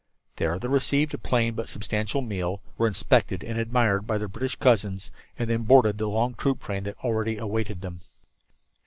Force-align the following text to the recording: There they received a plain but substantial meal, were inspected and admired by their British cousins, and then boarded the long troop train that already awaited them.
There 0.37 0.57
they 0.57 0.67
received 0.67 1.13
a 1.13 1.19
plain 1.19 1.53
but 1.53 1.69
substantial 1.69 2.23
meal, 2.23 2.63
were 2.75 2.87
inspected 2.87 3.43
and 3.43 3.59
admired 3.59 4.07
by 4.07 4.17
their 4.17 4.27
British 4.27 4.55
cousins, 4.55 5.11
and 5.37 5.47
then 5.47 5.61
boarded 5.61 5.99
the 5.99 6.07
long 6.07 6.33
troop 6.33 6.63
train 6.63 6.85
that 6.85 6.97
already 7.03 7.37
awaited 7.37 7.81
them. 7.81 7.99